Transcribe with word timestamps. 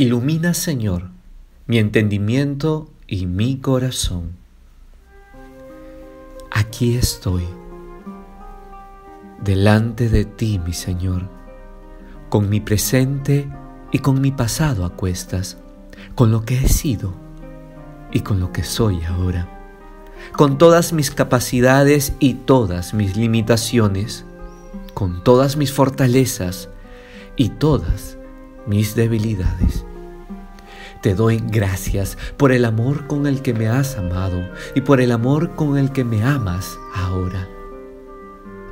Ilumina, 0.00 0.54
Señor, 0.54 1.10
mi 1.66 1.78
entendimiento 1.78 2.88
y 3.08 3.26
mi 3.26 3.56
corazón. 3.56 4.30
Aquí 6.52 6.94
estoy, 6.94 7.42
delante 9.42 10.08
de 10.08 10.24
ti, 10.24 10.60
mi 10.64 10.72
Señor, 10.72 11.28
con 12.28 12.48
mi 12.48 12.60
presente 12.60 13.48
y 13.90 13.98
con 13.98 14.20
mi 14.20 14.30
pasado 14.30 14.84
a 14.84 14.90
cuestas, 14.90 15.56
con 16.14 16.30
lo 16.30 16.44
que 16.44 16.58
he 16.58 16.68
sido 16.68 17.12
y 18.12 18.20
con 18.20 18.38
lo 18.38 18.52
que 18.52 18.62
soy 18.62 19.02
ahora, 19.02 19.48
con 20.36 20.58
todas 20.58 20.92
mis 20.92 21.10
capacidades 21.10 22.12
y 22.20 22.34
todas 22.34 22.94
mis 22.94 23.16
limitaciones, 23.16 24.24
con 24.94 25.24
todas 25.24 25.56
mis 25.56 25.72
fortalezas 25.72 26.68
y 27.34 27.48
todas 27.48 28.17
mis 28.68 28.94
debilidades. 28.94 29.84
Te 31.00 31.14
doy 31.14 31.42
gracias 31.44 32.18
por 32.36 32.52
el 32.52 32.64
amor 32.64 33.06
con 33.06 33.26
el 33.26 33.40
que 33.40 33.54
me 33.54 33.68
has 33.68 33.96
amado 33.96 34.42
y 34.74 34.82
por 34.82 35.00
el 35.00 35.12
amor 35.12 35.54
con 35.54 35.78
el 35.78 35.90
que 35.90 36.04
me 36.04 36.22
amas 36.22 36.78
ahora. 36.94 37.48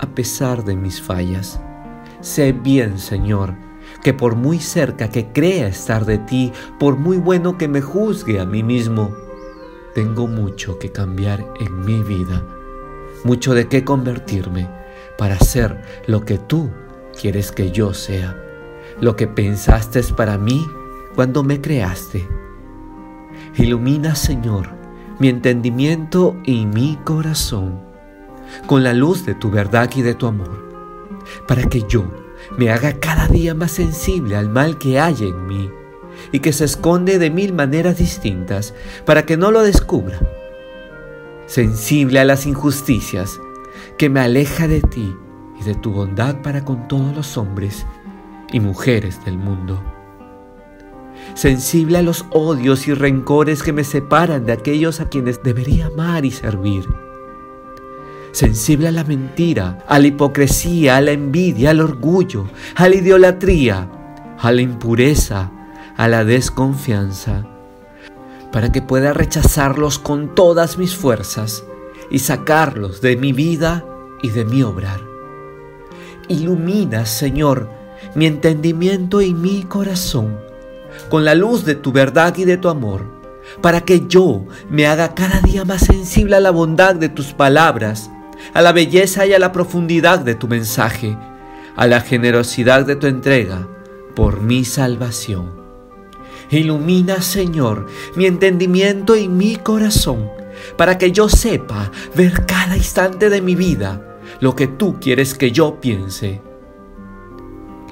A 0.00 0.14
pesar 0.14 0.64
de 0.64 0.76
mis 0.76 1.00
fallas, 1.00 1.60
sé 2.20 2.52
bien, 2.52 2.98
Señor, 2.98 3.54
que 4.02 4.14
por 4.14 4.34
muy 4.34 4.58
cerca 4.58 5.10
que 5.10 5.32
crea 5.32 5.68
estar 5.68 6.06
de 6.06 6.18
ti, 6.18 6.52
por 6.78 6.96
muy 6.96 7.18
bueno 7.18 7.58
que 7.58 7.68
me 7.68 7.82
juzgue 7.82 8.40
a 8.40 8.46
mí 8.46 8.62
mismo, 8.62 9.14
tengo 9.94 10.26
mucho 10.26 10.78
que 10.78 10.90
cambiar 10.90 11.44
en 11.60 11.80
mi 11.84 12.02
vida, 12.02 12.42
mucho 13.24 13.52
de 13.52 13.68
qué 13.68 13.84
convertirme 13.84 14.68
para 15.18 15.38
ser 15.38 15.82
lo 16.06 16.24
que 16.24 16.38
tú 16.38 16.70
quieres 17.20 17.52
que 17.52 17.70
yo 17.70 17.92
sea 17.92 18.51
lo 19.00 19.16
que 19.16 19.26
pensaste 19.26 20.00
es 20.00 20.12
para 20.12 20.38
mí 20.38 20.66
cuando 21.14 21.42
me 21.42 21.60
creaste. 21.60 22.28
Ilumina, 23.56 24.14
Señor, 24.14 24.70
mi 25.18 25.28
entendimiento 25.28 26.36
y 26.44 26.66
mi 26.66 26.98
corazón 27.04 27.92
con 28.66 28.84
la 28.84 28.92
luz 28.92 29.24
de 29.24 29.34
tu 29.34 29.50
verdad 29.50 29.90
y 29.94 30.02
de 30.02 30.14
tu 30.14 30.26
amor, 30.26 30.68
para 31.46 31.64
que 31.64 31.84
yo 31.88 32.04
me 32.58 32.70
haga 32.70 32.98
cada 32.98 33.28
día 33.28 33.54
más 33.54 33.72
sensible 33.72 34.36
al 34.36 34.48
mal 34.48 34.78
que 34.78 35.00
hay 35.00 35.16
en 35.20 35.46
mí 35.46 35.70
y 36.32 36.40
que 36.40 36.52
se 36.52 36.64
esconde 36.64 37.18
de 37.18 37.30
mil 37.30 37.52
maneras 37.52 37.98
distintas 37.98 38.74
para 39.04 39.24
que 39.24 39.36
no 39.36 39.50
lo 39.50 39.62
descubra. 39.62 40.20
Sensible 41.46 42.20
a 42.20 42.24
las 42.24 42.46
injusticias 42.46 43.38
que 43.98 44.08
me 44.08 44.20
aleja 44.20 44.68
de 44.68 44.80
ti 44.80 45.14
y 45.60 45.64
de 45.64 45.74
tu 45.74 45.92
bondad 45.92 46.40
para 46.42 46.64
con 46.64 46.88
todos 46.88 47.14
los 47.14 47.36
hombres 47.36 47.86
y 48.52 48.60
mujeres 48.60 49.24
del 49.24 49.38
mundo. 49.38 49.82
Sensible 51.34 51.98
a 51.98 52.02
los 52.02 52.26
odios 52.30 52.86
y 52.88 52.94
rencores 52.94 53.62
que 53.62 53.72
me 53.72 53.84
separan 53.84 54.44
de 54.44 54.52
aquellos 54.52 55.00
a 55.00 55.08
quienes 55.08 55.42
debería 55.42 55.86
amar 55.86 56.24
y 56.24 56.30
servir. 56.30 56.86
Sensible 58.32 58.88
a 58.88 58.92
la 58.92 59.04
mentira, 59.04 59.84
a 59.88 59.98
la 59.98 60.06
hipocresía, 60.06 60.96
a 60.96 61.00
la 61.00 61.12
envidia, 61.12 61.70
al 61.70 61.80
orgullo, 61.80 62.46
a 62.76 62.88
la 62.88 62.96
idolatría, 62.96 63.88
a 64.38 64.52
la 64.52 64.62
impureza, 64.62 65.50
a 65.96 66.08
la 66.08 66.24
desconfianza, 66.24 67.46
para 68.50 68.72
que 68.72 68.82
pueda 68.82 69.12
rechazarlos 69.12 69.98
con 69.98 70.34
todas 70.34 70.78
mis 70.78 70.94
fuerzas 70.94 71.64
y 72.10 72.18
sacarlos 72.18 73.00
de 73.00 73.16
mi 73.16 73.32
vida 73.32 73.84
y 74.22 74.30
de 74.30 74.44
mi 74.44 74.62
obrar. 74.62 75.00
Ilumina, 76.28 77.06
Señor, 77.06 77.81
mi 78.14 78.26
entendimiento 78.26 79.20
y 79.20 79.34
mi 79.34 79.62
corazón 79.62 80.52
con 81.08 81.24
la 81.24 81.34
luz 81.34 81.64
de 81.64 81.74
tu 81.74 81.92
verdad 81.92 82.36
y 82.36 82.44
de 82.44 82.56
tu 82.56 82.68
amor, 82.68 83.04
para 83.60 83.82
que 83.82 84.06
yo 84.06 84.44
me 84.70 84.86
haga 84.86 85.14
cada 85.14 85.40
día 85.40 85.64
más 85.64 85.82
sensible 85.82 86.36
a 86.36 86.40
la 86.40 86.50
bondad 86.50 86.94
de 86.94 87.08
tus 87.08 87.32
palabras, 87.32 88.10
a 88.54 88.62
la 88.62 88.72
belleza 88.72 89.26
y 89.26 89.32
a 89.32 89.38
la 89.38 89.52
profundidad 89.52 90.20
de 90.20 90.34
tu 90.34 90.48
mensaje, 90.48 91.16
a 91.76 91.86
la 91.86 92.00
generosidad 92.00 92.86
de 92.86 92.96
tu 92.96 93.06
entrega 93.06 93.68
por 94.14 94.40
mi 94.40 94.64
salvación. 94.64 95.60
Ilumina, 96.50 97.22
Señor, 97.22 97.86
mi 98.14 98.26
entendimiento 98.26 99.16
y 99.16 99.28
mi 99.28 99.56
corazón, 99.56 100.30
para 100.76 100.98
que 100.98 101.12
yo 101.12 101.28
sepa 101.28 101.90
ver 102.14 102.44
cada 102.46 102.76
instante 102.76 103.30
de 103.30 103.40
mi 103.40 103.54
vida 103.54 104.18
lo 104.40 104.54
que 104.54 104.66
tú 104.66 104.98
quieres 105.00 105.34
que 105.34 105.50
yo 105.50 105.80
piense 105.80 106.40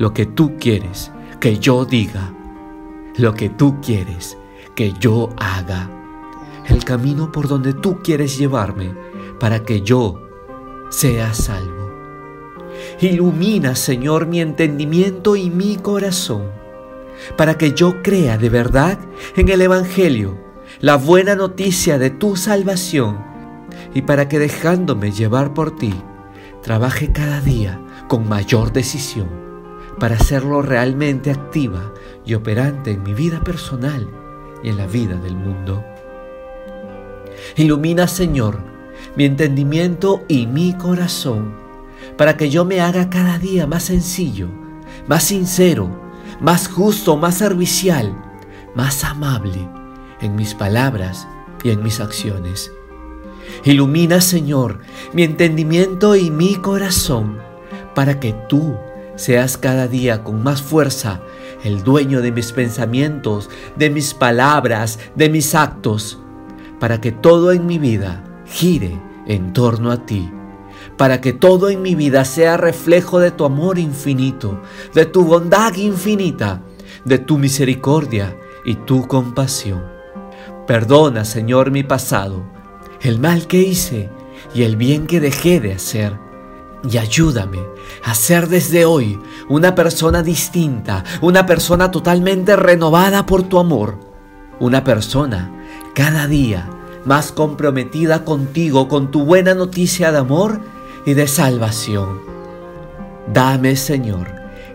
lo 0.00 0.14
que 0.14 0.24
tú 0.24 0.56
quieres 0.58 1.12
que 1.40 1.58
yo 1.58 1.84
diga, 1.84 2.32
lo 3.16 3.34
que 3.34 3.50
tú 3.50 3.82
quieres 3.82 4.38
que 4.74 4.94
yo 4.98 5.28
haga, 5.36 5.90
el 6.66 6.82
camino 6.84 7.30
por 7.30 7.48
donde 7.48 7.74
tú 7.74 7.98
quieres 8.02 8.38
llevarme 8.38 8.94
para 9.38 9.62
que 9.62 9.82
yo 9.82 10.18
sea 10.88 11.34
salvo. 11.34 11.90
Ilumina, 13.02 13.76
Señor, 13.76 14.26
mi 14.26 14.40
entendimiento 14.40 15.36
y 15.36 15.50
mi 15.50 15.76
corazón, 15.76 16.44
para 17.36 17.58
que 17.58 17.72
yo 17.72 18.00
crea 18.02 18.38
de 18.38 18.48
verdad 18.48 18.98
en 19.36 19.50
el 19.50 19.60
Evangelio, 19.60 20.38
la 20.80 20.96
buena 20.96 21.34
noticia 21.34 21.98
de 21.98 22.08
tu 22.08 22.36
salvación, 22.36 23.22
y 23.92 24.00
para 24.00 24.28
que 24.28 24.38
dejándome 24.38 25.12
llevar 25.12 25.52
por 25.52 25.76
ti, 25.76 25.92
trabaje 26.62 27.12
cada 27.12 27.42
día 27.42 27.78
con 28.08 28.26
mayor 28.26 28.72
decisión 28.72 29.49
para 30.00 30.16
hacerlo 30.16 30.62
realmente 30.62 31.30
activa 31.30 31.92
y 32.24 32.34
operante 32.34 32.90
en 32.90 33.02
mi 33.02 33.14
vida 33.14 33.44
personal 33.44 34.08
y 34.64 34.70
en 34.70 34.78
la 34.78 34.86
vida 34.86 35.14
del 35.16 35.36
mundo. 35.36 35.84
Ilumina, 37.56 38.08
Señor, 38.08 38.58
mi 39.14 39.24
entendimiento 39.24 40.24
y 40.26 40.46
mi 40.46 40.72
corazón, 40.72 41.54
para 42.16 42.36
que 42.36 42.50
yo 42.50 42.64
me 42.64 42.80
haga 42.80 43.10
cada 43.10 43.38
día 43.38 43.66
más 43.66 43.84
sencillo, 43.84 44.48
más 45.06 45.24
sincero, 45.24 45.90
más 46.40 46.68
justo, 46.68 47.16
más 47.16 47.36
servicial, 47.36 48.16
más 48.74 49.04
amable 49.04 49.68
en 50.20 50.34
mis 50.34 50.54
palabras 50.54 51.28
y 51.62 51.70
en 51.70 51.82
mis 51.82 52.00
acciones. 52.00 52.72
Ilumina, 53.64 54.20
Señor, 54.20 54.78
mi 55.12 55.24
entendimiento 55.24 56.16
y 56.16 56.30
mi 56.30 56.54
corazón, 56.56 57.38
para 57.94 58.20
que 58.20 58.32
tú 58.48 58.76
seas 59.20 59.58
cada 59.58 59.86
día 59.86 60.24
con 60.24 60.42
más 60.42 60.62
fuerza 60.62 61.20
el 61.62 61.84
dueño 61.84 62.22
de 62.22 62.32
mis 62.32 62.52
pensamientos, 62.52 63.50
de 63.76 63.90
mis 63.90 64.14
palabras, 64.14 64.98
de 65.14 65.28
mis 65.28 65.54
actos, 65.54 66.18
para 66.78 67.02
que 67.02 67.12
todo 67.12 67.52
en 67.52 67.66
mi 67.66 67.78
vida 67.78 68.24
gire 68.46 68.98
en 69.26 69.52
torno 69.52 69.90
a 69.90 70.06
ti, 70.06 70.30
para 70.96 71.20
que 71.20 71.34
todo 71.34 71.68
en 71.68 71.82
mi 71.82 71.94
vida 71.94 72.24
sea 72.24 72.56
reflejo 72.56 73.18
de 73.18 73.30
tu 73.30 73.44
amor 73.44 73.78
infinito, 73.78 74.62
de 74.94 75.04
tu 75.04 75.24
bondad 75.24 75.74
infinita, 75.76 76.62
de 77.04 77.18
tu 77.18 77.36
misericordia 77.36 78.34
y 78.64 78.74
tu 78.74 79.06
compasión. 79.06 79.84
Perdona, 80.66 81.26
Señor, 81.26 81.70
mi 81.70 81.82
pasado, 81.82 82.42
el 83.02 83.18
mal 83.20 83.46
que 83.46 83.58
hice 83.58 84.08
y 84.54 84.62
el 84.62 84.76
bien 84.76 85.06
que 85.06 85.20
dejé 85.20 85.60
de 85.60 85.74
hacer 85.74 86.29
y 86.88 86.98
ayúdame 86.98 87.58
a 88.04 88.14
ser 88.14 88.48
desde 88.48 88.84
hoy 88.84 89.18
una 89.48 89.74
persona 89.74 90.22
distinta, 90.22 91.04
una 91.20 91.46
persona 91.46 91.90
totalmente 91.90 92.56
renovada 92.56 93.26
por 93.26 93.42
tu 93.42 93.58
amor, 93.58 93.98
una 94.58 94.82
persona 94.84 95.52
cada 95.94 96.26
día 96.26 96.68
más 97.04 97.32
comprometida 97.32 98.24
contigo, 98.24 98.88
con 98.88 99.10
tu 99.10 99.24
buena 99.24 99.54
noticia 99.54 100.12
de 100.12 100.18
amor 100.18 100.60
y 101.06 101.14
de 101.14 101.26
salvación. 101.26 102.20
Dame, 103.32 103.76
Señor, 103.76 104.28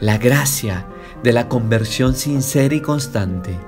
la 0.00 0.18
gracia 0.18 0.86
de 1.22 1.32
la 1.32 1.48
conversión 1.48 2.14
sincera 2.14 2.74
y 2.74 2.80
constante. 2.80 3.58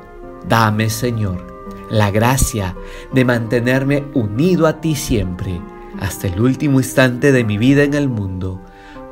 Dame, 0.48 0.90
Señor, 0.90 1.46
la 1.90 2.10
gracia 2.10 2.74
de 3.12 3.24
mantenerme 3.24 4.04
unido 4.14 4.66
a 4.66 4.80
ti 4.80 4.94
siempre 4.94 5.60
hasta 6.02 6.26
el 6.26 6.40
último 6.40 6.80
instante 6.80 7.30
de 7.30 7.44
mi 7.44 7.58
vida 7.58 7.84
en 7.84 7.94
el 7.94 8.08
mundo, 8.08 8.60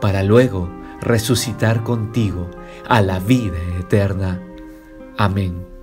para 0.01 0.25
luego 0.25 0.69
resucitar 1.01 1.85
contigo 1.85 2.51
a 2.89 3.01
la 3.01 3.21
vida 3.21 3.59
eterna. 3.79 4.43
Amén. 5.17 5.80